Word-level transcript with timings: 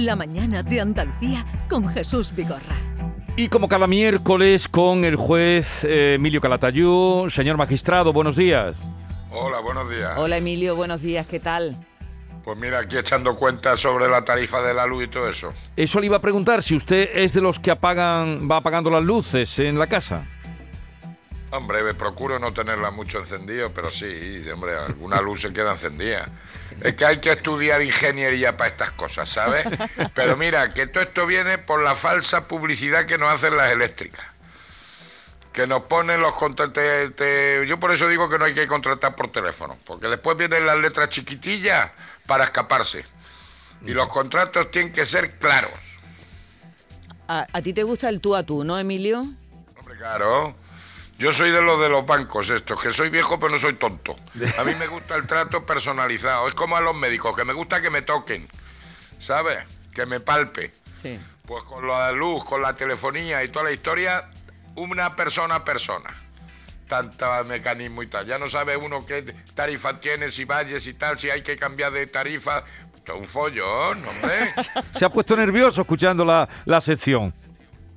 La 0.00 0.16
mañana 0.16 0.62
de 0.62 0.80
Andalucía 0.80 1.44
con 1.68 1.86
Jesús 1.86 2.34
Vigorra. 2.34 2.74
Y 3.36 3.48
como 3.48 3.68
cada 3.68 3.86
miércoles 3.86 4.66
con 4.66 5.04
el 5.04 5.14
juez 5.14 5.84
eh, 5.84 6.14
Emilio 6.14 6.40
Calatayú, 6.40 7.28
señor 7.28 7.58
magistrado, 7.58 8.10
buenos 8.10 8.34
días. 8.34 8.76
Hola, 9.30 9.60
buenos 9.60 9.90
días. 9.90 10.12
Hola 10.16 10.38
Emilio, 10.38 10.74
buenos 10.74 11.02
días, 11.02 11.26
¿qué 11.26 11.38
tal? 11.38 11.76
Pues 12.42 12.56
mira, 12.56 12.78
aquí 12.78 12.96
echando 12.96 13.36
cuentas 13.36 13.78
sobre 13.78 14.08
la 14.08 14.24
tarifa 14.24 14.62
de 14.62 14.72
la 14.72 14.86
luz 14.86 15.04
y 15.04 15.08
todo 15.08 15.28
eso. 15.28 15.52
Eso 15.76 16.00
le 16.00 16.06
iba 16.06 16.16
a 16.16 16.22
preguntar 16.22 16.62
si 16.62 16.76
usted 16.76 17.10
es 17.12 17.34
de 17.34 17.42
los 17.42 17.58
que 17.58 17.70
apagan, 17.70 18.48
va 18.50 18.56
apagando 18.56 18.88
las 18.88 19.02
luces 19.02 19.58
en 19.58 19.78
la 19.78 19.86
casa. 19.86 20.24
Hombre, 21.52 21.82
me 21.82 21.94
procuro 21.94 22.38
no 22.38 22.52
tenerla 22.52 22.92
mucho 22.92 23.18
encendido, 23.18 23.72
pero 23.74 23.90
sí, 23.90 24.40
hombre, 24.52 24.76
alguna 24.76 25.20
luz 25.20 25.42
se 25.42 25.52
queda 25.52 25.72
encendida. 25.72 26.28
Es 26.80 26.94
que 26.94 27.04
hay 27.04 27.18
que 27.18 27.30
estudiar 27.30 27.82
ingeniería 27.82 28.56
para 28.56 28.70
estas 28.70 28.92
cosas, 28.92 29.28
¿sabes? 29.28 29.66
Pero 30.14 30.36
mira, 30.36 30.72
que 30.72 30.86
todo 30.86 31.02
esto 31.02 31.26
viene 31.26 31.58
por 31.58 31.82
la 31.82 31.96
falsa 31.96 32.46
publicidad 32.46 33.04
que 33.04 33.18
nos 33.18 33.34
hacen 33.34 33.56
las 33.56 33.72
eléctricas. 33.72 34.24
Que 35.52 35.66
nos 35.66 35.82
ponen 35.86 36.20
los 36.20 36.36
contratos. 36.36 36.84
Yo 37.66 37.80
por 37.80 37.90
eso 37.90 38.06
digo 38.06 38.28
que 38.30 38.38
no 38.38 38.44
hay 38.44 38.54
que 38.54 38.68
contratar 38.68 39.16
por 39.16 39.32
teléfono, 39.32 39.76
porque 39.84 40.06
después 40.06 40.36
vienen 40.36 40.64
las 40.64 40.78
letras 40.78 41.08
chiquitillas 41.08 41.90
para 42.26 42.44
escaparse. 42.44 43.04
Y 43.84 43.90
los 43.90 44.08
contratos 44.08 44.70
tienen 44.70 44.92
que 44.92 45.04
ser 45.04 45.36
claros. 45.38 45.72
¿A, 47.26 47.46
a 47.52 47.60
ti 47.62 47.72
te 47.72 47.82
gusta 47.82 48.08
el 48.08 48.20
tú 48.20 48.36
a 48.36 48.44
tú, 48.44 48.62
no, 48.62 48.78
Emilio? 48.78 49.24
Hombre, 49.76 49.96
claro. 49.96 50.54
Yo 51.20 51.34
soy 51.34 51.50
de 51.50 51.60
los 51.60 51.78
de 51.78 51.90
los 51.90 52.06
bancos 52.06 52.48
estos, 52.48 52.80
que 52.80 52.94
soy 52.94 53.10
viejo 53.10 53.38
pero 53.38 53.52
no 53.52 53.58
soy 53.58 53.74
tonto. 53.74 54.16
A 54.58 54.64
mí 54.64 54.74
me 54.74 54.86
gusta 54.86 55.16
el 55.16 55.26
trato 55.26 55.66
personalizado. 55.66 56.48
Es 56.48 56.54
como 56.54 56.78
a 56.78 56.80
los 56.80 56.96
médicos, 56.96 57.36
que 57.36 57.44
me 57.44 57.52
gusta 57.52 57.82
que 57.82 57.90
me 57.90 58.00
toquen, 58.00 58.48
¿sabes? 59.18 59.58
Que 59.94 60.06
me 60.06 60.20
palpe. 60.20 60.72
Sí. 60.98 61.20
Pues 61.44 61.62
con 61.64 61.86
la 61.86 62.10
luz, 62.12 62.42
con 62.44 62.62
la 62.62 62.72
telefonía 62.72 63.44
y 63.44 63.48
toda 63.48 63.66
la 63.66 63.72
historia, 63.72 64.30
una 64.76 65.14
persona 65.14 65.56
a 65.56 65.64
persona. 65.64 66.08
Tanta 66.88 67.44
mecanismo 67.44 68.02
y 68.02 68.06
tal. 68.06 68.24
Ya 68.24 68.38
no 68.38 68.48
sabe 68.48 68.78
uno 68.78 69.04
qué 69.04 69.22
tarifa 69.52 70.00
tiene, 70.00 70.30
si 70.30 70.46
valles 70.46 70.86
y 70.86 70.94
tal, 70.94 71.18
si 71.18 71.28
hay 71.28 71.42
que 71.42 71.54
cambiar 71.54 71.92
de 71.92 72.06
tarifa. 72.06 72.64
Esto 72.96 73.12
es 73.12 73.20
un 73.20 73.28
follón, 73.28 74.06
hombre. 74.08 74.54
Se 74.98 75.04
ha 75.04 75.10
puesto 75.10 75.36
nervioso 75.36 75.82
escuchando 75.82 76.24
la, 76.24 76.48
la 76.64 76.80
sección. 76.80 77.34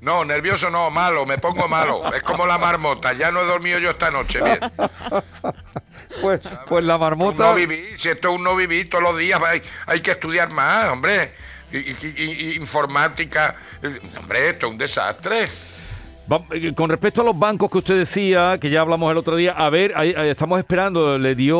No, 0.03 0.25
nervioso 0.25 0.69
no, 0.69 0.89
malo, 0.91 1.25
me 1.25 1.37
pongo 1.37 1.67
malo. 1.69 2.13
Es 2.13 2.21
como 2.23 2.45
la 2.45 2.57
marmota, 2.57 3.13
ya 3.13 3.31
no 3.31 3.41
he 3.41 3.45
dormido 3.45 3.79
yo 3.79 3.91
esta 3.91 4.11
noche, 4.11 4.41
bien. 4.41 4.59
Pues, 6.21 6.41
pues 6.67 6.83
la 6.83 6.97
marmota... 6.99 7.43
no 7.43 7.55
vivir, 7.55 7.97
si 7.99 8.07
esto 8.09 8.29
es 8.29 8.35
un 8.35 8.43
no 8.43 8.55
vivir 8.55 8.87
todos 8.87 9.03
los 9.03 9.17
días, 9.17 9.41
hay, 9.43 9.61
hay 9.87 9.99
que 10.01 10.11
estudiar 10.11 10.51
más, 10.51 10.91
hombre. 10.91 11.33
Y- 11.71 11.77
y- 11.77 11.97
y- 12.01 12.49
y 12.51 12.55
informática, 12.55 13.55
eh, 13.81 13.99
hombre, 14.19 14.49
esto 14.49 14.67
es 14.67 14.71
un 14.73 14.77
desastre. 14.77 15.45
Eh, 16.51 16.73
Con 16.73 16.89
respecto 16.89 17.21
a 17.21 17.25
los 17.25 17.37
bancos 17.37 17.69
que 17.69 17.77
usted 17.79 17.97
decía, 17.97 18.57
que 18.59 18.69
ya 18.69 18.81
hablamos 18.81 19.11
el 19.11 19.17
otro 19.17 19.35
día, 19.35 19.51
a 19.51 19.69
ver, 19.69 19.93
estamos 20.23 20.57
esperando, 20.59 21.17
le 21.17 21.35
dio 21.35 21.59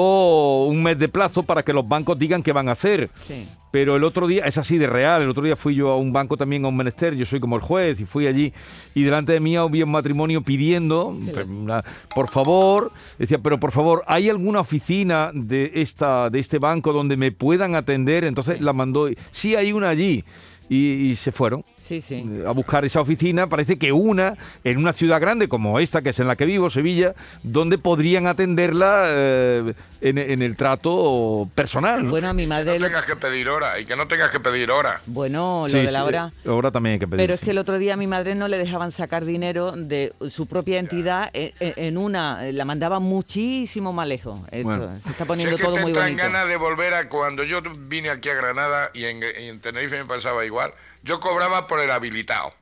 un 0.63 0.81
mes 0.81 0.97
de 0.97 1.09
plazo 1.09 1.43
para 1.43 1.63
que 1.63 1.73
los 1.73 1.87
bancos 1.87 2.17
digan 2.17 2.41
qué 2.41 2.53
van 2.53 2.69
a 2.69 2.71
hacer. 2.71 3.09
Sí. 3.15 3.47
Pero 3.71 3.95
el 3.95 4.03
otro 4.03 4.27
día, 4.27 4.45
es 4.45 4.57
así 4.59 4.77
de 4.77 4.85
real, 4.87 5.23
el 5.23 5.29
otro 5.29 5.43
día 5.43 5.55
fui 5.55 5.73
yo 5.75 5.89
a 5.89 5.97
un 5.97 6.13
banco 6.13 6.37
también 6.37 6.63
a 6.63 6.67
un 6.67 6.77
menester, 6.77 7.15
yo 7.15 7.25
soy 7.25 7.39
como 7.39 7.55
el 7.55 7.61
juez, 7.63 7.99
y 7.99 8.05
fui 8.05 8.27
allí, 8.27 8.53
y 8.93 9.01
delante 9.03 9.33
de 9.33 9.39
mí 9.39 9.55
había 9.57 9.83
un 9.85 9.91
matrimonio 9.91 10.41
pidiendo, 10.43 11.07
una- 11.07 11.83
por 12.13 12.29
favor, 12.29 12.91
decía, 13.17 13.39
pero 13.39 13.59
por 13.59 13.71
favor, 13.71 14.03
¿hay 14.07 14.29
alguna 14.29 14.59
oficina 14.61 15.31
de, 15.33 15.71
esta, 15.75 16.29
de 16.29 16.39
este 16.39 16.59
banco 16.59 16.93
donde 16.93 17.17
me 17.17 17.31
puedan 17.31 17.73
atender? 17.75 18.23
Entonces 18.25 18.61
la 18.61 18.73
mandó, 18.73 19.09
sí 19.31 19.55
hay 19.55 19.73
una 19.73 19.89
allí, 19.89 20.23
y, 20.69 20.77
y 21.09 21.15
se 21.15 21.31
fueron 21.31 21.65
Sí, 21.83 21.99
sí. 22.01 22.25
a 22.47 22.51
buscar 22.51 22.85
esa 22.85 23.01
oficina, 23.01 23.47
parece 23.47 23.77
que 23.77 23.91
una 23.91 24.35
en 24.63 24.77
una 24.77 24.93
ciudad 24.93 25.19
grande 25.19 25.47
como 25.49 25.79
esta, 25.79 26.01
que 26.01 26.09
es 26.09 26.19
en 26.19 26.27
la 26.27 26.35
que 26.37 26.45
vivo, 26.45 26.69
Sevilla, 26.69 27.13
donde 27.43 27.77
podrían 27.77 28.25
atenderla 28.27 29.03
eh, 29.07 29.73
en, 30.01 30.17
en 30.17 30.41
el 30.41 30.55
trato 30.55 31.49
personal. 31.55 32.03
¿no? 32.05 32.09
Bueno, 32.11 32.29
a 32.29 32.33
mi 32.33 32.43
Que 32.43 32.47
madre... 32.47 32.73
no 32.79 32.79
lo- 32.79 32.87
tengas 32.87 33.05
que 33.05 33.15
pedir 33.15 33.49
hora 33.49 33.79
y 33.79 33.85
que 33.85 33.95
no 33.95 34.07
tengas 34.07 34.31
que 34.31 34.39
pedir 34.39 34.71
hora. 34.71 35.01
Bueno, 35.05 35.63
lo 35.67 35.69
Sí, 35.69 35.85
de 35.85 35.91
la 35.91 36.05
hora... 36.05 36.31
ahora 36.47 36.71
también 36.71 36.93
hay 36.93 36.99
que 36.99 37.07
pedir. 37.07 37.17
Pero 37.23 37.33
es 37.33 37.41
que 37.41 37.51
el 37.51 37.57
otro 37.57 37.77
día 37.77 37.95
a 37.95 37.97
mi 37.97 38.07
madre 38.07 38.33
no 38.35 38.47
le 38.47 38.57
dejaban 38.57 38.91
sacar 38.91 39.25
dinero 39.25 39.73
de 39.75 40.13
su 40.29 40.47
propia 40.47 40.79
entidad 40.79 41.29
en, 41.33 41.51
en- 41.59 41.73
en 41.75 41.97
una, 41.97 42.41
la 42.51 42.65
mandaba 42.65 42.99
muchísimo 42.99 43.91
más 43.93 44.07
lejos. 44.07 44.39
Esto, 44.51 44.63
Bueno. 44.67 44.89
Se 45.03 45.09
está 45.11 45.23
Si 45.23 45.27
poniendo 45.27 45.55
es 45.55 45.61
que 45.61 45.65
todo 45.65 45.75
te 45.75 45.81
muy 45.81 45.93
bonito. 45.93 46.17
ganas 46.17 46.47
de 46.47 46.55
volver 46.55 46.93
a 46.93 47.09
cuando 47.09 47.43
yo 47.43 47.61
vine 47.87 48.09
aquí 48.09 48.29
a 48.29 48.35
Granada 48.35 48.89
y 48.93 49.05
en, 49.05 49.17
y 49.21 49.47
en 49.49 49.59
Tenerife 49.59 49.97
me 49.97 50.05
pasaba 50.05 50.45
igual. 50.45 50.73
Yo 51.03 51.19
cobraba 51.19 51.67
por 51.67 51.79
el 51.79 51.91
habilitado, 51.91 52.53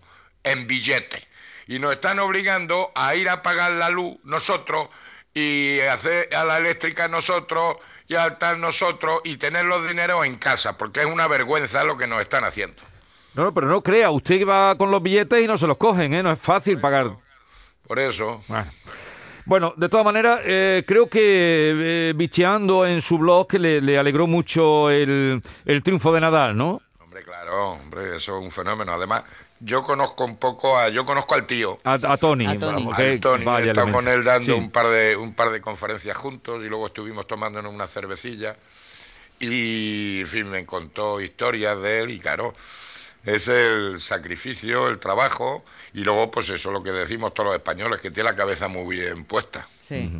en 0.43 0.67
billete. 0.67 1.27
Y 1.67 1.79
nos 1.79 1.93
están 1.93 2.19
obligando 2.19 2.91
a 2.95 3.15
ir 3.15 3.29
a 3.29 3.41
pagar 3.41 3.71
la 3.73 3.89
luz 3.89 4.17
nosotros 4.23 4.89
y 5.33 5.79
hacer 5.81 6.35
a 6.35 6.43
la 6.43 6.57
eléctrica 6.57 7.07
nosotros 7.07 7.77
y 8.07 8.15
al 8.15 8.37
tal 8.37 8.59
nosotros 8.59 9.21
y 9.23 9.37
tener 9.37 9.65
los 9.65 9.87
dineros 9.87 10.25
en 10.25 10.35
casa, 10.35 10.77
porque 10.77 11.01
es 11.01 11.05
una 11.05 11.27
vergüenza 11.27 11.83
lo 11.83 11.97
que 11.97 12.07
nos 12.07 12.21
están 12.21 12.43
haciendo. 12.43 12.81
No, 13.33 13.45
no, 13.45 13.53
pero 13.53 13.67
no 13.67 13.81
crea, 13.81 14.09
usted 14.09 14.45
va 14.45 14.75
con 14.77 14.91
los 14.91 15.01
billetes 15.01 15.41
y 15.41 15.47
no 15.47 15.57
se 15.57 15.65
los 15.65 15.77
cogen, 15.77 16.13
¿eh? 16.13 16.21
No 16.21 16.31
es 16.31 16.39
fácil 16.39 16.81
pagar. 16.81 17.11
Por 17.87 17.99
eso. 17.99 18.43
Bueno. 18.47 18.71
Bueno, 19.45 19.73
de 19.75 19.89
todas 19.89 20.05
maneras, 20.05 20.41
eh, 20.43 20.83
creo 20.85 21.09
que 21.09 22.09
eh, 22.09 22.13
bicheando 22.15 22.85
en 22.85 23.01
su 23.01 23.17
blog 23.17 23.47
que 23.47 23.59
le, 23.59 23.81
le 23.81 23.97
alegró 23.97 24.27
mucho 24.27 24.89
el, 24.89 25.41
el 25.65 25.83
triunfo 25.83 26.13
de 26.13 26.21
Nadal, 26.21 26.55
¿no? 26.55 26.81
Hombre, 27.21 27.23
claro, 27.23 27.69
hombre, 27.71 28.17
eso 28.17 28.37
es 28.37 28.43
un 28.43 28.51
fenómeno. 28.51 28.93
Además, 28.93 29.23
yo 29.59 29.83
conozco 29.83 30.25
un 30.25 30.37
poco 30.37 30.77
a, 30.77 30.89
yo 30.89 31.05
conozco 31.05 31.35
al 31.35 31.45
tío. 31.45 31.79
A, 31.83 31.93
a 31.93 32.17
Tony. 32.17 32.45
A 32.47 32.57
Tony. 32.57 32.73
vamos, 32.83 32.93
a 32.93 32.97
que- 32.97 33.17
Tony, 33.19 33.43
vaya 33.45 33.65
he 33.67 33.69
estado 33.69 33.87
elemento. 33.87 34.05
con 34.05 34.07
él 34.13 34.23
dando 34.23 34.45
Sí. 34.45 34.51
un 34.51 34.71
par 34.71 34.87
de 34.87 35.15
un 35.15 35.33
par 35.33 35.51
de 35.51 35.61
conferencias 35.61 36.17
juntos 36.17 36.61
y 36.63 36.67
luego 36.69 36.87
estuvimos 36.87 37.27
tomándonos 37.27 37.71
una 37.73 37.85
cervecilla 37.87 38.55
y 39.39 40.21
en 40.21 40.27
fin 40.27 40.49
me 40.49 40.65
contó 40.65 41.19
historias 41.21 41.79
de 41.81 42.01
él 42.01 42.11
y 42.11 42.19
claro 42.19 42.53
es 43.23 43.47
el 43.47 43.99
sacrificio, 43.99 44.87
el 44.87 44.97
trabajo 44.99 45.63
y 45.93 46.03
luego 46.03 46.31
pues 46.31 46.49
eso 46.49 46.71
lo 46.71 46.81
que 46.81 46.91
decimos 46.91 47.33
todos 47.33 47.47
los 47.49 47.55
españoles 47.55 48.01
que 48.01 48.09
tiene 48.11 48.29
la 48.31 48.35
cabeza 48.35 48.67
muy 48.67 48.97
bien 48.97 49.25
puesta. 49.25 49.67
Sí. 49.79 50.11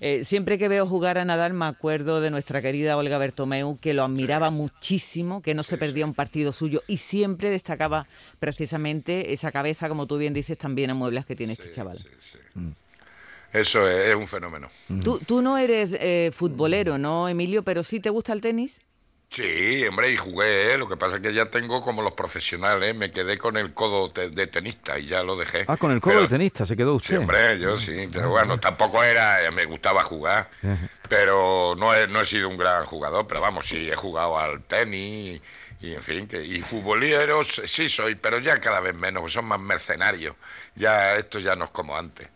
Eh, 0.00 0.24
siempre 0.24 0.58
que 0.58 0.68
veo 0.68 0.86
jugar 0.86 1.18
a 1.18 1.24
Nadal 1.24 1.54
me 1.54 1.64
acuerdo 1.64 2.20
de 2.20 2.30
nuestra 2.30 2.62
querida 2.62 2.96
Olga 2.96 3.18
Bertomeu, 3.18 3.78
que 3.80 3.94
lo 3.94 4.04
admiraba 4.04 4.50
muchísimo, 4.50 5.42
que 5.42 5.54
no 5.54 5.62
se 5.62 5.76
perdía 5.76 6.04
un 6.04 6.14
partido 6.14 6.52
suyo 6.52 6.82
y 6.86 6.98
siempre 6.98 7.50
destacaba 7.50 8.06
precisamente 8.38 9.32
esa 9.32 9.50
cabeza, 9.50 9.88
como 9.88 10.06
tú 10.06 10.18
bien 10.18 10.34
dices, 10.34 10.56
tan 10.56 10.74
bien 10.74 10.90
amueblas 10.90 11.26
que 11.26 11.34
tiene 11.34 11.54
este 11.54 11.70
chaval. 11.70 11.98
Eso 13.52 13.88
es, 13.88 14.10
es 14.10 14.14
un 14.14 14.26
fenómeno. 14.26 14.68
Tú, 15.02 15.18
tú 15.18 15.42
no 15.42 15.56
eres 15.56 15.90
eh, 15.94 16.30
futbolero, 16.34 16.98
¿no, 16.98 17.28
Emilio? 17.28 17.62
Pero 17.62 17.82
sí 17.82 17.98
te 17.98 18.10
gusta 18.10 18.32
el 18.32 18.40
tenis. 18.40 18.82
Sí, 19.30 19.84
hombre, 19.86 20.10
y 20.10 20.16
jugué, 20.16 20.72
¿eh? 20.72 20.78
lo 20.78 20.88
que 20.88 20.96
pasa 20.96 21.16
es 21.16 21.20
que 21.22 21.34
ya 21.34 21.44
tengo 21.46 21.82
como 21.82 22.02
los 22.02 22.12
profesionales, 22.12 22.94
me 22.96 23.10
quedé 23.12 23.36
con 23.36 23.58
el 23.58 23.74
codo 23.74 24.10
te- 24.10 24.30
de 24.30 24.46
tenista 24.46 24.98
y 24.98 25.04
ya 25.06 25.22
lo 25.22 25.36
dejé. 25.36 25.64
Ah, 25.68 25.76
con 25.76 25.92
el 25.92 26.00
codo 26.00 26.12
Pero- 26.14 26.22
de 26.22 26.28
tenista 26.28 26.64
se 26.64 26.74
quedó 26.76 26.92
Sí, 26.92 26.96
usted. 27.12 27.18
hombre, 27.18 27.58
yo 27.60 27.76
sí, 27.76 28.08
pero 28.10 28.30
bueno, 28.30 28.58
tampoco 28.58 29.04
era, 29.04 29.38
me 29.52 29.66
gustaba 29.66 30.02
jugar, 30.02 30.48
pero 31.10 31.74
no 31.78 31.94
he, 31.94 32.08
no 32.08 32.22
he 32.22 32.24
sido 32.24 32.48
un 32.48 32.56
gran 32.56 32.86
jugador, 32.86 33.26
pero 33.26 33.40
vamos, 33.42 33.66
sí, 33.68 33.88
he 33.90 33.96
jugado 33.96 34.38
al 34.38 34.62
tenis 34.64 35.40
y, 35.80 35.92
en 35.94 36.02
fin, 36.02 36.26
que, 36.26 36.42
y 36.42 36.62
futboleros 36.62 37.62
sí 37.66 37.88
soy, 37.90 38.14
pero 38.14 38.38
ya 38.38 38.58
cada 38.58 38.80
vez 38.80 38.94
menos, 38.94 39.30
son 39.30 39.44
más 39.44 39.60
mercenarios, 39.60 40.34
ya 40.74 41.16
esto 41.16 41.38
ya 41.38 41.54
no 41.54 41.66
es 41.66 41.70
como 41.70 41.96
antes. 41.96 42.28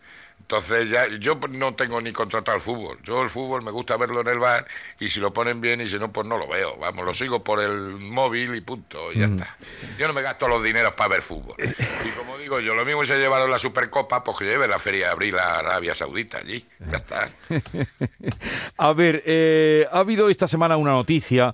Entonces 0.43 0.89
ya 0.89 1.07
yo 1.19 1.39
no 1.49 1.73
tengo 1.73 2.01
ni 2.01 2.11
contratado 2.11 2.57
el 2.57 2.61
fútbol. 2.61 2.99
Yo 3.01 3.23
el 3.23 3.29
fútbol 3.29 3.63
me 3.63 3.71
gusta 3.71 3.95
verlo 3.95 4.19
en 4.21 4.27
el 4.27 4.39
bar 4.39 4.67
y 4.99 5.07
si 5.07 5.21
lo 5.21 5.33
ponen 5.33 5.61
bien 5.61 5.79
y 5.79 5.87
si 5.87 5.97
no 5.97 6.11
pues 6.11 6.27
no 6.27 6.37
lo 6.37 6.49
veo. 6.49 6.75
Vamos, 6.77 7.05
lo 7.05 7.13
sigo 7.13 7.43
por 7.43 7.61
el 7.61 7.91
móvil 7.97 8.53
y 8.53 8.61
punto, 8.61 9.11
y 9.13 9.19
ya 9.19 9.27
está. 9.27 9.57
Yo 9.97 10.05
no 10.05 10.13
me 10.13 10.21
gasto 10.21 10.49
los 10.49 10.61
dineros 10.61 10.93
para 10.93 11.07
ver 11.07 11.21
fútbol. 11.21 11.55
Y 11.59 12.09
como 12.09 12.37
digo 12.37 12.59
yo, 12.59 12.75
lo 12.75 12.83
mismo 12.83 13.05
se 13.05 13.17
llevaron 13.17 13.49
la 13.49 13.57
Supercopa, 13.57 14.21
pues 14.21 14.37
que 14.37 14.45
lleve 14.45 14.67
la 14.67 14.79
Feria 14.79 15.05
de 15.05 15.11
Abril 15.13 15.39
a 15.39 15.59
Arabia 15.59 15.95
Saudita 15.95 16.39
allí. 16.39 16.65
Ya 16.91 16.97
está. 16.97 17.31
A 18.77 18.93
ver, 18.93 19.23
eh, 19.25 19.87
ha 19.91 19.99
habido 19.99 20.29
esta 20.29 20.49
semana 20.49 20.75
una 20.75 20.91
noticia 20.91 21.53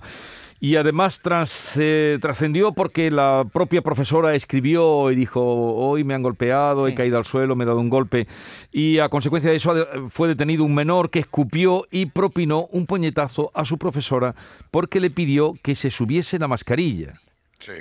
y 0.62 0.76
además 0.76 1.20
tras- 1.22 1.72
eh, 1.78 2.18
trascendió 2.20 2.72
porque 2.72 3.10
la 3.10 3.44
propia 3.50 3.80
profesora 3.80 4.34
escribió 4.34 5.10
y 5.10 5.14
dijo, 5.16 5.40
hoy 5.42 6.04
me 6.04 6.12
han 6.14 6.22
golpeado, 6.22 6.86
he 6.86 6.94
caído 6.94 7.16
al 7.18 7.24
suelo, 7.24 7.56
me 7.56 7.64
he 7.64 7.66
dado 7.66 7.80
un 7.80 7.88
golpe 7.88 8.26
y 8.70 8.98
a 8.98 9.08
consecuencia 9.08 9.50
de 9.50 9.56
eso 9.56 9.74
fue 10.10 10.28
detenido 10.28 10.64
un 10.64 10.74
menor 10.74 11.08
que 11.10 11.20
escupió 11.20 11.86
y 11.90 12.06
propinó 12.06 12.66
un 12.72 12.86
puñetazo 12.86 13.50
a 13.54 13.64
su 13.64 13.78
profesora 13.78 14.34
porque 14.70 15.00
le 15.00 15.08
pidió 15.10 15.54
que 15.62 15.74
se 15.74 15.90
subiese 15.90 16.38
la 16.38 16.46
mascarilla. 16.48 17.14
Sí. 17.58 17.72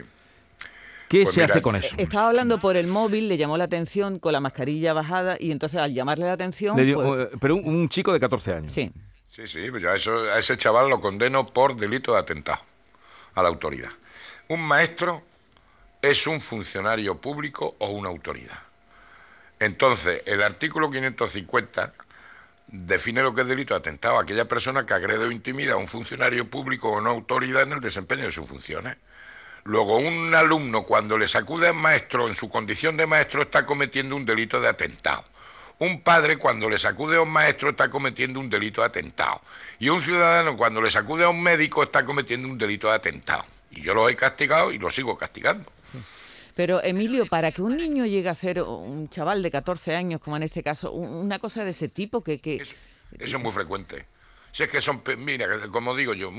¿Qué 1.10 1.24
Pues 1.24 1.34
se 1.34 1.42
mira, 1.42 1.54
hace 1.54 1.62
con 1.64 1.76
eso? 1.76 1.96
Estaba 1.98 2.28
hablando 2.28 2.60
por 2.60 2.78
el 2.78 2.86
móvil, 2.86 3.28
le 3.28 3.36
llamó 3.38 3.58
la 3.58 3.64
atención 3.64 4.20
con 4.20 4.32
la 4.32 4.40
mascarilla 4.40 4.94
bajada 4.94 5.38
y 5.40 5.52
entonces 5.52 5.80
al 5.82 5.92
llamarle 5.94 6.26
la 6.28 6.34
atención... 6.34 6.78
Le 6.78 6.86
dio- 6.86 7.02
pues- 7.04 7.28
eh, 7.34 7.38
pero 7.42 7.56
un, 7.56 7.66
un 7.66 7.90
chico 7.90 8.14
de 8.14 8.20
14 8.20 8.54
años. 8.54 8.72
sí. 8.72 8.92
Sí, 9.32 9.46
sí, 9.46 9.60
pues 9.70 9.84
yo 9.84 9.92
a, 9.92 9.96
eso, 9.96 10.12
a 10.24 10.40
ese 10.40 10.58
chaval 10.58 10.90
lo 10.90 11.00
condeno 11.00 11.46
por 11.46 11.76
delito 11.76 12.14
de 12.14 12.20
atentado 12.20 12.62
a 13.40 13.44
la 13.44 13.50
autoridad. 13.50 13.92
Un 14.48 14.62
maestro 14.62 15.24
es 16.02 16.28
un 16.28 16.42
funcionario 16.42 17.20
público 17.20 17.76
o 17.80 17.90
una 17.90 18.10
autoridad. 18.10 18.60
Entonces, 19.60 20.24
el 20.26 20.42
artículo 20.42 20.90
550 20.90 21.94
define 22.68 23.22
lo 23.22 23.34
que 23.34 23.42
es 23.42 23.48
delito 23.48 23.74
de 23.74 23.80
atentado 23.80 24.20
aquella 24.20 24.46
persona 24.46 24.86
que 24.86 24.94
agrede 24.94 25.26
o 25.26 25.32
intimida 25.32 25.74
a 25.74 25.78
un 25.78 25.88
funcionario 25.88 26.50
público 26.50 26.90
o 26.90 26.98
una 26.98 27.10
autoridad 27.10 27.64
en 27.64 27.74
el 27.74 27.82
desempeño 27.82 28.26
de 28.26 28.32
sus 28.32 28.48
funciones. 28.48 28.98
Luego, 29.66 29.98
un 29.98 30.34
alumno 30.34 30.84
cuando 30.84 31.18
le 31.18 31.28
sacude 31.28 31.68
al 31.68 31.76
maestro 31.76 32.28
en 32.28 32.36
su 32.36 32.50
condición 32.50 32.96
de 32.96 33.06
maestro 33.06 33.42
está 33.42 33.66
cometiendo 33.66 34.16
un 34.16 34.26
delito 34.26 34.62
de 34.62 34.70
atentado. 34.70 35.26
Un 35.80 36.02
padre 36.02 36.38
cuando 36.38 36.70
le 36.70 36.78
sacude 36.78 37.16
a 37.16 37.22
un 37.22 37.30
maestro 37.30 37.70
está 37.70 37.90
cometiendo 37.90 38.40
un 38.40 38.50
delito 38.50 38.82
de 38.82 38.88
atentado. 38.88 39.42
Y 39.80 39.88
un 39.88 40.02
ciudadano 40.02 40.58
cuando 40.58 40.82
le 40.82 40.92
sacude 40.92 41.24
a 41.24 41.30
un 41.30 41.42
médico 41.42 41.84
está 41.84 42.04
cometiendo 42.04 42.50
un 42.50 42.58
delito 42.58 42.90
de 42.90 42.96
atentado. 42.96 43.46
Y 43.72 43.82
yo 43.82 43.94
lo 43.94 44.10
he 44.10 44.16
castigado 44.16 44.72
y 44.72 44.78
lo 44.78 44.92
sigo 44.92 45.18
castigando. 45.18 45.72
Pero 46.54 46.84
Emilio, 46.84 47.26
para 47.28 47.54
que 47.54 47.62
un 47.62 47.78
niño 47.78 48.06
llegue 48.06 48.28
a 48.28 48.36
ser 48.36 48.62
un 48.62 49.10
chaval 49.10 49.42
de 49.42 49.50
14 49.50 49.96
años, 49.96 50.20
como 50.20 50.36
en 50.36 50.44
este 50.44 50.62
caso, 50.62 50.92
una 50.92 51.40
cosa 51.40 51.64
de 51.64 51.72
ese 51.72 51.88
tipo 51.88 52.22
que... 52.22 52.42
Eso, 52.44 52.76
es 53.18 53.40
muy 53.40 53.52
frecuente. 53.54 54.06
Si 54.52 54.64
es 54.64 54.70
que 54.70 54.82
son, 54.82 55.02
mira, 55.20 55.48
como 55.72 55.96
digo 55.96 56.14
yo, 56.14 56.30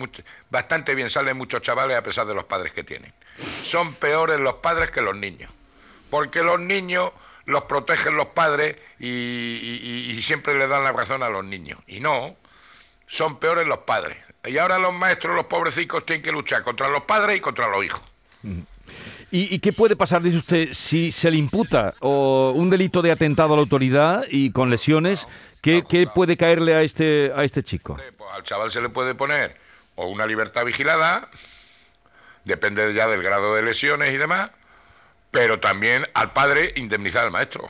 bastante 0.51 0.95
bien 0.95 1.09
salen 1.09 1.39
muchos 1.39 1.63
chavales 1.63 1.97
a 1.97 2.03
pesar 2.03 2.27
de 2.27 2.35
los 2.35 2.45
padres 2.45 2.75
que 2.75 2.85
tienen. 2.85 3.15
Son 3.63 3.95
peores 3.95 4.39
los 4.39 4.57
padres 4.57 4.91
que 4.91 5.01
los 5.01 5.17
niños. 5.17 5.51
Porque 6.11 6.43
los 6.43 6.61
niños 6.61 7.13
los 7.51 7.65
protegen 7.65 8.17
los 8.17 8.29
padres 8.29 8.77
y, 8.99 9.09
y 9.09 10.23
siempre 10.23 10.59
le 10.59 10.67
dan 10.67 10.85
la 10.85 10.93
razón 10.93 11.23
a 11.23 11.29
los 11.29 11.45
niños. 11.45 11.79
Y 11.87 12.01
no, 12.01 12.37
son 13.07 13.39
peores 13.39 13.67
los 13.67 13.79
padres. 13.79 14.19
Y 14.45 14.57
ahora 14.57 14.79
los 14.79 14.95
maestros, 14.95 15.37
los 15.37 15.47
pobrecicos, 15.47 16.07
tienen 16.07 16.23
que 16.23 16.33
luchar 16.33 16.63
contra 16.63 16.89
los 16.89 17.03
padres 17.03 17.37
y 17.37 17.41
contra 17.41 17.69
los 17.69 17.85
hijos. 17.85 18.01
¿Y, 19.33 19.59
qué 19.61 19.73
puede 19.73 19.95
pasar, 19.95 20.23
dice 20.23 20.39
usted, 20.39 20.73
si 20.73 21.13
se 21.13 21.31
le 21.31 21.37
imputa 21.37 21.95
o 22.01 22.53
un 22.55 22.69
delito 22.69 23.01
de 23.01 23.13
atentado 23.13 23.53
a 23.53 23.57
la 23.57 23.63
autoridad 23.63 24.25
y 24.29 24.51
con 24.51 24.71
lesiones? 24.71 25.29
¿Qué, 25.61 26.09
puede 26.13 26.37
caerle 26.37 26.75
a 26.75 26.83
este, 26.83 27.31
a 27.37 27.45
este 27.45 27.63
chico? 27.63 27.97
Pues 27.97 28.31
al 28.33 28.43
chaval 28.43 28.71
se 28.71 28.81
le 28.81 28.89
puede 28.89 29.15
poner 29.15 29.57
o 29.95 30.07
una 30.07 30.27
libertad 30.27 30.65
vigilada, 30.65 31.29
depende 32.45 32.93
ya 32.95 33.07
del 33.07 33.23
grado 33.23 33.55
de 33.55 33.63
lesiones 33.63 34.15
y 34.15 34.17
demás, 34.17 34.51
pero 35.31 35.61
también 35.61 36.09
al 36.15 36.33
padre 36.33 36.73
indemnizar 36.77 37.25
al 37.25 37.31
maestro. 37.31 37.69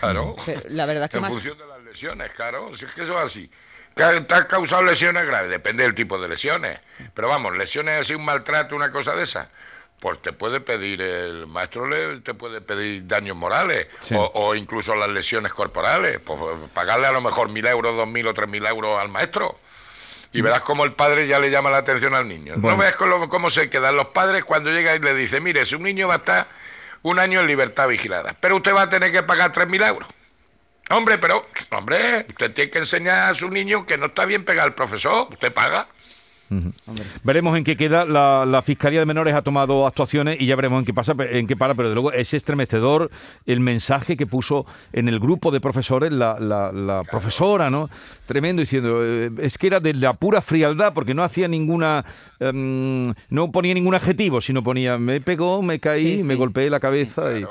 Claro. 0.00 0.36
la 0.68 0.86
verdad 0.86 1.10
que 1.10 1.18
en 1.18 1.24
función 1.24 1.58
de 1.58 1.66
las 1.66 1.80
lesiones, 1.82 2.32
claro. 2.32 2.76
Si 2.76 2.84
es 2.84 2.92
que 2.92 3.02
eso 3.02 3.18
es 3.20 3.26
así. 3.26 3.50
¿Te 3.94 4.02
ha 4.02 4.48
causado 4.48 4.82
lesiones 4.82 5.24
graves? 5.24 5.50
Depende 5.50 5.84
del 5.84 5.94
tipo 5.94 6.18
de 6.18 6.28
lesiones. 6.28 6.80
Pero 7.14 7.28
vamos, 7.28 7.56
lesiones 7.56 8.00
así, 8.00 8.14
un 8.14 8.24
maltrato, 8.24 8.74
una 8.74 8.90
cosa 8.90 9.14
de 9.14 9.22
esa 9.22 9.48
pues 10.04 10.20
te 10.20 10.34
puede 10.34 10.60
pedir, 10.60 11.00
el 11.00 11.46
maestro 11.46 11.88
le, 11.88 12.20
te 12.20 12.34
puede 12.34 12.60
pedir 12.60 13.06
daños 13.06 13.38
morales 13.38 13.86
o, 14.12 14.54
incluso 14.54 14.94
las 14.94 15.08
lesiones 15.08 15.54
corporales, 15.54 16.20
pues 16.22 16.38
pagarle 16.74 17.06
a 17.06 17.12
lo 17.12 17.22
mejor 17.22 17.48
mil 17.48 17.66
euros, 17.66 17.96
dos 17.96 18.06
mil 18.06 18.26
o 18.26 18.34
tres 18.34 18.46
mil 18.46 18.66
euros 18.66 19.00
al 19.00 19.08
maestro. 19.08 19.58
Y 20.34 20.42
verás 20.42 20.60
cómo 20.60 20.84
el 20.84 20.92
padre 20.92 21.26
ya 21.26 21.38
le 21.38 21.50
llama 21.50 21.70
la 21.70 21.78
atención 21.78 22.14
al 22.14 22.28
niño. 22.28 22.56
No 22.58 22.76
veas 22.76 22.96
cómo, 22.96 23.48
se 23.48 23.70
quedan 23.70 23.96
los 23.96 24.08
padres 24.08 24.44
cuando 24.44 24.70
llega 24.70 24.94
y 24.94 24.98
le 24.98 25.14
dice, 25.14 25.40
mire, 25.40 25.64
su 25.64 25.78
niño 25.78 26.08
va 26.08 26.14
a 26.14 26.18
estar 26.18 26.46
un 27.04 27.18
año 27.18 27.40
en 27.40 27.46
libertad 27.46 27.86
vigilada, 27.86 28.34
pero 28.40 28.56
usted 28.56 28.74
va 28.74 28.82
a 28.82 28.88
tener 28.88 29.12
que 29.12 29.22
pagar 29.22 29.52
tres 29.52 29.68
mil 29.68 29.82
euros. 29.82 30.08
Hombre, 30.90 31.18
pero, 31.18 31.42
hombre, 31.70 32.26
usted 32.28 32.52
tiene 32.52 32.70
que 32.70 32.78
enseñar 32.78 33.30
a 33.30 33.34
su 33.34 33.48
niño 33.48 33.86
que 33.86 33.96
no 33.96 34.06
está 34.06 34.24
bien 34.24 34.44
pegar 34.44 34.64
al 34.64 34.74
profesor, 34.74 35.28
usted 35.30 35.52
paga. 35.52 35.86
Veremos 37.22 37.56
en 37.56 37.64
qué 37.64 37.76
queda. 37.76 38.04
La, 38.04 38.62
Fiscalía 38.64 39.00
de 39.00 39.06
Menores 39.06 39.34
ha 39.34 39.42
tomado 39.42 39.86
actuaciones 39.86 40.40
y 40.40 40.46
ya 40.46 40.56
veremos 40.56 40.78
en 40.80 40.84
qué 40.84 40.94
pasa, 40.94 41.14
en 41.18 41.46
qué 41.46 41.56
para, 41.56 41.74
pero 41.74 41.88
de 41.88 41.94
luego 41.94 42.12
es 42.12 42.32
estremecedor 42.32 43.10
el 43.46 43.60
mensaje 43.60 44.16
que 44.16 44.26
puso 44.26 44.64
en 44.92 45.08
el 45.08 45.20
grupo 45.20 45.50
de 45.50 45.60
profesores 45.60 46.12
la, 46.12 47.02
profesora, 47.10 47.70
¿no? 47.70 47.90
Tremendo, 48.26 48.60
diciendo, 48.60 49.00
eh, 49.02 49.30
es 49.38 49.58
que 49.58 49.66
era 49.66 49.80
de 49.80 49.94
la 49.94 50.14
pura 50.14 50.40
frialdad, 50.40 50.94
porque 50.94 51.14
no 51.14 51.22
hacía 51.22 51.46
ninguna, 51.48 52.04
em, 52.40 53.12
no 53.28 53.52
ponía 53.52 53.74
ningún 53.74 53.94
adjetivo, 53.94 54.40
sino 54.40 54.62
ponía, 54.62 54.96
me 54.96 55.20
pegó, 55.20 55.62
me 55.62 55.78
caí, 55.78 56.22
me 56.22 56.34
golpeé 56.34 56.70
la 56.70 56.80
cabeza 56.80 57.36
y 57.36 57.44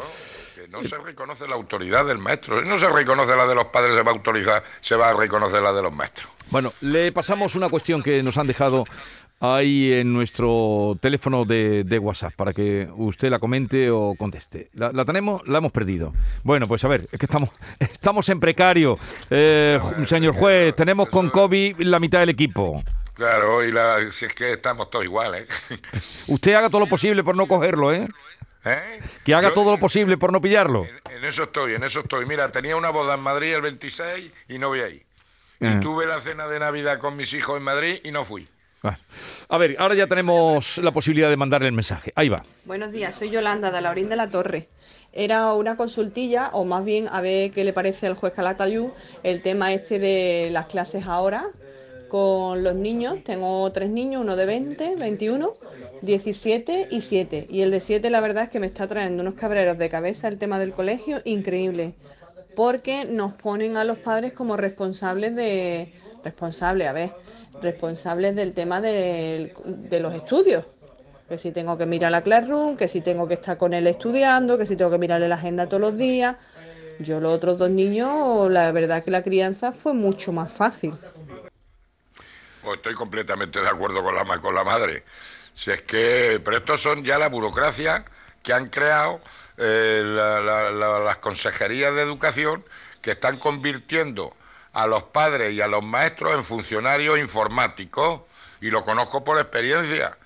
no 0.74 0.82
se 0.82 0.98
reconoce 0.98 1.48
la 1.48 1.54
autoridad 1.54 2.06
del 2.06 2.18
maestro. 2.18 2.64
no 2.64 2.78
se 2.80 2.90
reconoce 2.90 3.36
la 3.36 3.46
de 3.46 3.54
los 3.54 3.66
padres, 3.66 3.96
se 3.96 4.02
va 4.02 4.12
a 4.12 4.14
autorizar, 4.16 4.64
se 4.82 4.96
va 4.96 5.10
a 5.10 5.14
reconocer 5.14 5.62
la 5.62 5.72
de 5.72 5.84
los 5.84 5.94
maestros. 5.94 6.33
Bueno, 6.50 6.74
le 6.82 7.12
pasamos 7.12 7.56
una 7.56 7.70
cuestión 7.70 8.04
que 8.04 8.22
nos 8.24 8.38
han 8.38 8.48
dejado 8.48 8.86
ahí 9.40 9.92
en 9.92 10.14
nuestro 10.14 10.98
teléfono 11.02 11.44
de, 11.46 12.00
WhatsApp 12.02 12.34
para 12.34 12.54
que 12.54 12.88
usted 12.96 13.30
la 13.30 13.40
comente 13.40 13.90
o 13.92 14.16
conteste. 14.18 14.70
¿La, 14.74 15.06
tenemos? 15.06 15.46
La 15.48 15.58
hemos 15.58 15.72
perdido. 15.72 16.14
Bueno, 16.44 16.66
pues 16.68 16.84
a 16.84 16.88
ver, 16.88 17.08
es 17.12 17.20
que 17.20 17.26
estamos, 17.26 17.50
estamos 17.80 18.28
en 18.30 18.40
precario, 18.40 18.98
eh, 19.30 19.80
señor 20.06 20.36
juez. 20.36 20.76
Tenemos 20.76 21.10
con 21.10 21.30
COVID 21.30 21.80
la 21.80 22.00
mitad 22.00 22.20
del 22.20 22.30
equipo. 22.30 22.84
Claro, 23.14 23.64
y 23.64 23.72
la, 23.72 24.10
si 24.12 24.26
es 24.26 24.34
que 24.34 24.54
estamos 24.54 24.90
todos 24.90 25.06
iguales. 25.06 25.48
¿eh? 25.70 25.78
Usted 26.28 26.54
haga 26.54 26.70
todo 26.70 26.82
lo 26.82 26.88
posible 26.88 27.24
por 27.24 27.36
no 27.36 27.48
cogerlo, 27.48 27.94
¿eh? 27.94 28.08
¿Eh? 28.66 29.02
Que 29.26 29.36
haga 29.36 29.54
todo 29.54 29.72
lo 29.72 29.78
posible 29.78 30.18
por 30.18 30.32
no 30.32 30.42
pillarlo. 30.42 30.86
En, 31.12 31.26
eso 31.26 31.44
estoy, 31.44 31.76
en 31.76 31.84
eso 31.84 32.00
estoy. 32.00 32.26
Mira, 32.26 32.52
tenía 32.52 32.78
una 32.78 32.92
boda 32.92 33.16
en 33.16 33.20
Madrid 33.20 33.54
el 33.56 33.62
26 33.62 34.32
y 34.48 34.58
no 34.58 34.70
voy 34.70 34.80
ahí. 34.80 35.04
Y 35.64 35.68
eh. 35.68 35.80
tuve 35.82 36.06
la 36.06 36.20
cena 36.20 36.48
de 36.48 36.60
Navidad 36.60 37.00
con 37.00 37.16
mis 37.16 37.32
hijos 37.34 37.56
en 37.56 37.64
Madrid 37.64 38.00
y 38.04 38.12
no 38.12 38.26
fui. 38.26 38.50
A 39.48 39.58
ver, 39.58 39.78
ahora 39.80 39.96
ya 39.96 40.08
tenemos 40.08 40.78
la 40.80 40.92
posibilidad 40.92 41.30
de 41.30 41.38
mandarle 41.38 41.68
el 41.68 41.74
mensaje. 41.74 42.12
Ahí 42.16 42.28
va. 42.28 42.44
Buenos 42.66 42.92
días, 42.92 43.16
soy 43.16 43.30
Yolanda 43.30 43.72
de 43.72 43.80
Laurín 43.80 44.10
de 44.10 44.18
la 44.18 44.30
Torre. 44.30 44.68
Era 45.14 45.54
una 45.54 45.78
consultilla, 45.78 46.50
o 46.52 46.66
más 46.66 46.84
bien 46.84 47.08
a 47.08 47.22
ver 47.22 47.52
qué 47.52 47.64
le 47.64 47.72
parece 47.72 48.08
al 48.08 48.16
juez 48.16 48.34
Calatayú 48.34 48.92
el 49.24 49.42
tema 49.42 49.72
este 49.72 50.00
de 50.00 50.50
las 50.52 50.66
clases 50.66 51.06
ahora, 51.08 51.48
con 52.10 52.62
los 52.62 52.76
niños. 52.76 53.24
Tengo 53.24 53.72
tres 53.72 53.90
niños, 53.90 54.22
uno 54.22 54.36
de 54.36 54.46
20, 54.46 54.98
21, 54.98 55.54
17 56.02 56.90
y 56.92 57.00
7. 57.00 57.48
Y 57.50 57.62
el 57.62 57.72
de 57.72 57.80
7 57.80 58.10
la 58.10 58.20
verdad 58.20 58.44
es 58.44 58.50
que 58.50 58.60
me 58.60 58.68
está 58.68 58.86
trayendo 58.88 59.22
unos 59.22 59.36
cabreros 59.36 59.78
de 59.78 59.90
cabeza 59.90 60.28
el 60.28 60.38
tema 60.38 60.60
del 60.60 60.74
colegio 60.74 61.22
increíble. 61.24 61.94
Porque 62.56 63.06
nos 63.06 63.34
ponen 63.34 63.78
a 63.78 63.84
los 63.84 63.98
padres 63.98 64.34
como 64.34 64.58
responsables 64.58 65.36
de... 65.36 65.94
Responsables, 66.24 66.88
a 66.88 66.94
ver, 66.94 67.12
responsables 67.62 68.36
del 68.36 68.54
tema 68.54 68.80
de, 68.82 69.54
los 70.00 70.14
estudios. 70.14 70.66
Que 71.28 71.38
si 71.38 71.52
tengo 71.52 71.78
que 71.78 71.86
mirar 71.86 72.12
la 72.12 72.22
Classroom, 72.22 72.78
que 72.78 72.88
si 72.88 73.02
tengo 73.02 73.28
que 73.28 73.34
estar 73.36 73.58
con 73.58 73.74
él 73.74 73.88
estudiando, 73.88 74.58
que 74.58 74.66
si 74.66 74.76
tengo 74.76 74.92
que 74.92 74.98
mirarle 74.98 75.28
la 75.28 75.36
agenda 75.36 75.68
todos 75.68 75.82
los 75.82 75.98
días. 75.98 76.38
Yo 77.00 77.20
los 77.20 77.36
otros 77.36 77.58
dos 77.58 77.70
niños, 77.70 78.50
la 78.52 78.72
verdad 78.72 79.04
que 79.04 79.12
la 79.12 79.24
crianza 79.24 79.72
fue 79.72 79.94
mucho 79.94 80.32
más 80.32 80.52
fácil. 80.52 80.94
Pues 82.64 82.76
estoy 82.78 82.94
completamente 82.94 83.60
de 83.60 83.68
acuerdo 83.68 84.04
con 84.04 84.16
la, 84.16 84.26
con 84.40 84.56
la 84.56 84.64
madre. 84.64 85.04
Si 85.54 85.72
es 85.72 85.82
que, 85.82 86.42
pero 86.44 86.58
estos 86.58 86.82
son 86.82 87.04
ya 87.04 87.18
la 87.18 87.30
burocracia 87.30 88.06
que 88.42 88.54
han 88.54 88.70
creado 88.70 89.20
eh, 89.58 90.04
las 90.06 91.18
consejerías 91.20 91.94
de 91.96 92.02
educación 92.02 92.64
que 93.02 93.12
están 93.12 93.38
convirtiendo 93.38 94.36
a 94.74 94.88
los 94.88 95.04
padres 95.04 95.54
y 95.54 95.62
a 95.62 95.68
los 95.68 95.84
maestros 95.84 96.34
en 96.34 96.44
funcionarios 96.44 97.20
informáticos. 97.20 98.22
Y 98.62 98.70
lo 98.70 98.86
conozco 98.86 99.24
por 99.24 99.38
experiencia. 99.38 100.18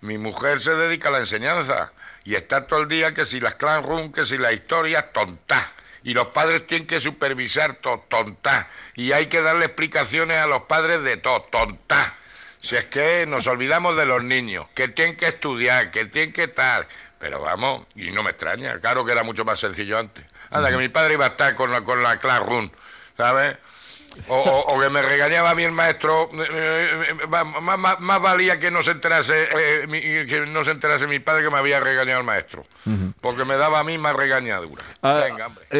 Mi 0.00 0.18
mujer 0.18 0.60
se 0.60 0.74
dedica 0.74 1.08
a 1.08 1.12
la 1.12 1.18
enseñanza 1.18 1.92
y 2.24 2.34
está 2.34 2.66
todo 2.66 2.80
el 2.80 2.88
día 2.88 3.14
que 3.14 3.24
si 3.24 3.40
las 3.40 3.54
clan 3.54 4.12
que 4.12 4.24
si 4.24 4.38
las 4.38 4.52
historias, 4.52 5.12
tontas 5.12 5.68
y 6.04 6.12
los 6.12 6.28
padres 6.28 6.66
tienen 6.66 6.86
que 6.86 7.00
supervisar 7.00 7.74
todo, 7.74 8.04
tonta. 8.08 8.68
Y 8.94 9.12
hay 9.12 9.26
que 9.26 9.40
darle 9.40 9.64
explicaciones 9.64 10.36
a 10.36 10.46
los 10.46 10.62
padres 10.64 11.02
de 11.02 11.16
todo, 11.16 11.42
tonta. 11.50 12.14
Si 12.60 12.76
es 12.76 12.86
que 12.86 13.26
nos 13.26 13.46
olvidamos 13.46 13.96
de 13.96 14.06
los 14.06 14.22
niños, 14.22 14.66
que 14.74 14.88
tienen 14.88 15.16
que 15.16 15.26
estudiar, 15.26 15.90
que 15.90 16.04
tienen 16.04 16.32
que 16.32 16.44
estar. 16.44 16.86
Pero 17.24 17.40
vamos, 17.40 17.86
y 17.96 18.10
no 18.10 18.22
me 18.22 18.32
extraña, 18.32 18.78
claro 18.80 19.02
que 19.02 19.12
era 19.12 19.22
mucho 19.22 19.46
más 19.46 19.58
sencillo 19.58 19.98
antes. 19.98 20.26
Anda, 20.50 20.68
que 20.68 20.76
mi 20.76 20.90
padre 20.90 21.14
iba 21.14 21.24
a 21.24 21.28
estar 21.28 21.54
con 21.54 21.70
la, 21.70 21.80
con 21.80 22.02
la 22.02 22.18
Classroom, 22.18 22.68
¿sabes? 23.16 23.56
O, 24.28 24.78
que 24.78 24.90
me 24.90 25.00
regañaba 25.00 25.48
a 25.48 25.54
mí 25.54 25.62
el 25.62 25.72
maestro, 25.72 26.28
eh, 26.34 26.46
eh, 26.50 27.16
eh, 27.22 27.26
más, 27.26 28.22
valía 28.22 28.60
que 28.60 28.70
no 28.70 28.82
se 28.82 28.90
enterase 28.90 29.48
que 29.90 30.44
no 30.46 30.62
se 30.64 30.72
enterase 30.72 31.06
mi 31.06 31.18
padre 31.18 31.44
que 31.44 31.50
me 31.50 31.56
había 31.56 31.80
regañado 31.80 32.20
el 32.20 32.26
maestro, 32.26 32.66
porque 33.22 33.46
me 33.46 33.56
daba 33.56 33.80
a 33.80 33.84
mí 33.84 33.96
más 33.96 34.14
regañadura. 34.14 34.84
Ah, 35.02 35.24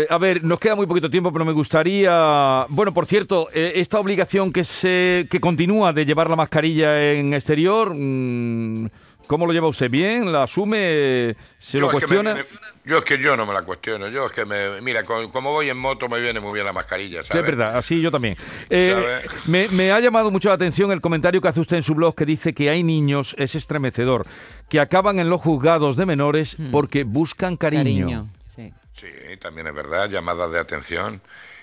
a 0.09 0.19
ver, 0.19 0.43
nos 0.43 0.59
queda 0.59 0.75
muy 0.77 0.87
poquito 0.87 1.11
tiempo, 1.11 1.31
pero 1.31 1.45
me 1.45 1.53
gustaría, 1.53 2.65
bueno, 2.71 2.95
por 2.95 3.05
cierto, 3.05 3.51
esta 3.53 4.01
obligación 4.01 4.51
que 4.51 4.65
se 4.65 5.29
que 5.31 5.41
continúa 5.41 5.93
de 5.93 6.07
llevar 6.07 6.31
la 6.31 6.37
mascarilla 6.37 7.03
en 7.03 7.35
exterior, 7.35 7.93
mm, 7.95 8.89
¿Cómo 9.27 9.47
lo 9.47 9.53
lleva 9.53 9.69
usted? 9.69 9.91
¿Bien? 9.91 10.31
¿La 10.33 10.43
asume? 10.43 11.35
¿Se 11.59 11.79
lo 11.79 11.87
es 11.87 11.93
que 11.93 11.95
me 11.95 12.01
cuestiona? 12.01 12.35
viene- 12.35 12.49
yo 12.85 12.99
es 12.99 13.05
que 13.05 13.19
yo 13.19 13.37
no 13.37 13.47
me 13.47 13.55
la 13.55 13.63
cuestiono. 13.63 14.09
Yo 14.09 14.27
es 14.27 14.33
que 14.33 14.45
me. 14.45 14.81
Mira, 14.83 15.03
co- 15.05 15.31
como 15.31 15.51
voy 15.53 15.71
en 15.71 15.79
moto 15.79 16.09
me 16.09 16.21
viene 16.21 16.41
muy 16.41 16.53
bien 16.53 16.67
la 16.67 16.73
mascarilla, 16.75 17.23
Sí, 17.23 17.29
¿sabes? 17.29 17.45
es 17.45 17.57
verdad, 17.57 17.77
así 17.79 18.01
yo 18.03 18.11
también. 18.11 18.37
Eh, 18.69 19.23
me, 19.47 19.69
me 19.69 19.91
ha 19.93 20.01
llamado 20.01 20.31
mucho 20.31 20.49
la 20.51 20.57
atención 20.57 20.93
el 20.93 21.01
comentario 21.01 21.41
que 21.41 21.49
hace 21.49 21.61
usted 21.61 21.77
en 21.77 21.83
su 21.83 21.95
blog 21.95 22.15
que 22.15 22.27
dice 22.27 22.53
que 22.53 22.69
hay 22.69 22.83
niños, 22.83 23.35
es 23.39 23.55
estremecedor, 23.55 24.27
que 24.69 24.79
acaban 24.81 25.19
en 25.19 25.31
los 25.31 25.41
juzgados 25.41 25.97
de 25.97 26.05
menores 26.05 26.57
porque 26.71 27.05
buscan 27.05 27.57
cariño. 27.57 27.83
Cariño. 28.07 28.29
sí. 28.55 28.73
Sí, 28.93 29.07
también 29.41 29.67
es 29.67 29.75
verdad, 29.75 30.09
llamadas 30.11 30.53
de 30.53 30.59
atención. 30.61 31.21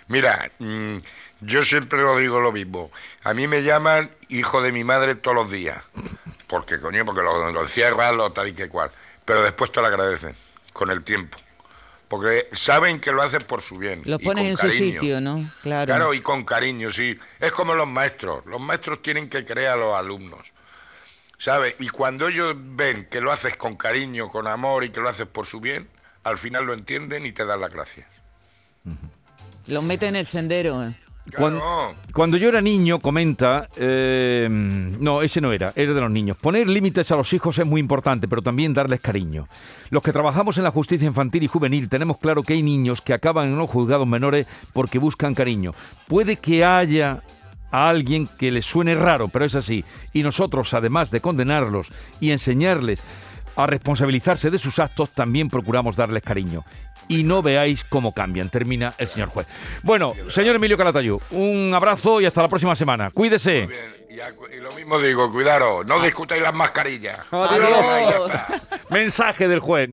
Mira, 0.07 0.51
mm, 0.59 0.97
yo 1.41 1.63
siempre 1.63 2.01
lo 2.01 2.17
digo 2.17 2.39
lo 2.41 2.51
mismo. 2.51 2.91
A 3.23 3.33
mí 3.33 3.47
me 3.47 3.63
llaman 3.63 4.09
hijo 4.27 4.61
de 4.61 4.71
mi 4.71 4.83
madre 4.83 5.15
todos 5.15 5.35
los 5.35 5.51
días. 5.51 5.81
Porque, 6.51 6.79
coño, 6.79 7.05
porque 7.05 7.21
lo, 7.21 7.49
lo 7.49 7.61
encierran, 7.61 8.17
lo 8.17 8.33
tal 8.33 8.49
y 8.49 8.53
que 8.53 8.67
cual. 8.67 8.91
Pero 9.23 9.41
después 9.41 9.71
te 9.71 9.79
lo 9.79 9.87
agradecen, 9.87 10.35
con 10.73 10.91
el 10.91 11.01
tiempo. 11.01 11.37
Porque 12.09 12.49
saben 12.51 12.99
que 12.99 13.13
lo 13.13 13.21
hacen 13.21 13.41
por 13.43 13.61
su 13.61 13.77
bien. 13.77 14.03
Pones 14.03 14.25
con 14.25 14.37
en 14.39 14.57
su 14.57 14.69
sitio, 14.69 15.21
¿no? 15.21 15.49
Claro. 15.61 15.85
Claro, 15.85 16.13
y 16.13 16.19
con 16.19 16.43
cariño, 16.43 16.91
sí. 16.91 17.17
Es 17.39 17.53
como 17.53 17.73
los 17.73 17.87
maestros. 17.87 18.45
Los 18.47 18.59
maestros 18.59 19.01
tienen 19.01 19.29
que 19.29 19.45
creer 19.45 19.69
a 19.69 19.75
los 19.77 19.95
alumnos. 19.95 20.51
¿Sabes? 21.37 21.75
Y 21.79 21.87
cuando 21.87 22.27
ellos 22.27 22.53
ven 22.57 23.07
que 23.09 23.21
lo 23.21 23.31
haces 23.31 23.55
con 23.55 23.77
cariño, 23.77 24.27
con 24.27 24.45
amor 24.45 24.83
y 24.83 24.89
que 24.89 24.99
lo 24.99 25.07
haces 25.07 25.27
por 25.27 25.45
su 25.45 25.61
bien, 25.61 25.87
al 26.25 26.37
final 26.37 26.65
lo 26.65 26.73
entienden 26.73 27.25
y 27.25 27.31
te 27.31 27.45
dan 27.45 27.61
las 27.61 27.71
gracias. 27.71 28.07
Los 29.67 29.83
mete 29.85 30.07
en 30.07 30.17
el 30.17 30.27
sendero. 30.27 30.83
¿eh? 30.83 30.99
Cuando, 31.37 31.59
Claro. 31.59 31.95
cuando 32.13 32.37
yo 32.37 32.49
era 32.49 32.61
niño, 32.61 32.99
comenta, 32.99 33.69
eh, 33.77 34.47
no, 34.49 35.21
ese 35.21 35.39
no 35.39 35.51
era, 35.51 35.71
era 35.75 35.93
de 35.93 36.01
los 36.01 36.09
niños. 36.11 36.35
Poner 36.37 36.67
límites 36.67 37.11
a 37.11 37.15
los 37.15 37.31
hijos 37.33 37.57
es 37.59 37.65
muy 37.65 37.79
importante, 37.79 38.27
pero 38.27 38.41
también 38.41 38.73
darles 38.73 39.01
cariño. 39.01 39.47
Los 39.91 40.01
que 40.03 40.11
trabajamos 40.11 40.57
en 40.57 40.63
la 40.63 40.71
justicia 40.71 41.07
infantil 41.07 41.43
y 41.43 41.47
juvenil 41.47 41.89
tenemos 41.89 42.17
claro 42.17 42.43
que 42.43 42.53
hay 42.53 42.63
niños 42.63 43.01
que 43.01 43.13
acaban 43.13 43.49
en 43.49 43.57
los 43.57 43.69
juzgados 43.69 44.07
menores 44.07 44.47
porque 44.73 44.99
buscan 44.99 45.35
cariño. 45.35 45.73
Puede 46.07 46.37
que 46.37 46.65
haya 46.65 47.21
a 47.71 47.87
alguien 47.89 48.27
que 48.27 48.51
les 48.51 48.65
suene 48.65 48.95
raro, 48.95 49.29
pero 49.29 49.45
es 49.45 49.55
así. 49.55 49.85
Y 50.11 50.23
nosotros, 50.23 50.73
además 50.73 51.11
de 51.11 51.21
condenarlos 51.21 51.87
y 52.19 52.31
enseñarles 52.31 53.01
a 53.55 53.67
responsabilizarse 53.67 54.49
de 54.49 54.59
sus 54.59 54.79
actos, 54.79 55.09
también 55.11 55.49
procuramos 55.49 55.95
darles 55.95 56.23
cariño. 56.23 56.63
Y 57.07 57.23
no 57.23 57.41
veáis 57.41 57.83
cómo 57.83 58.13
cambian, 58.13 58.49
termina 58.49 58.93
el 58.97 59.07
señor 59.07 59.29
juez. 59.29 59.47
Bueno, 59.83 60.13
señor 60.29 60.55
Emilio 60.55 60.77
Calatayud, 60.77 61.19
un 61.31 61.71
abrazo 61.75 62.21
y 62.21 62.25
hasta 62.25 62.41
la 62.41 62.47
próxima 62.47 62.75
semana. 62.75 63.09
Cuídese. 63.11 63.67
Bien, 63.67 63.95
y, 64.09 64.19
a- 64.19 64.29
y 64.55 64.59
lo 64.61 64.71
mismo 64.71 64.99
digo, 64.99 65.29
cuidaros, 65.31 65.85
no 65.85 66.01
discutáis 66.01 66.41
las 66.41 66.53
mascarillas. 66.53 67.17
Adiós. 67.31 68.31
Mensaje 68.89 69.47
del 69.47 69.59
juez. 69.59 69.89